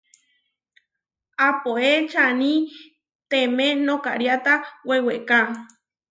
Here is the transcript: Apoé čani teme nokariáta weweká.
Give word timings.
Apoé 1.47 1.91
čani 2.11 2.53
teme 3.29 3.67
nokariáta 3.87 4.53
weweká. 4.87 5.39